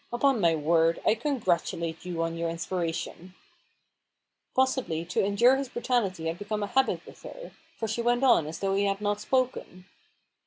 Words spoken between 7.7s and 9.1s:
for she went on as though he had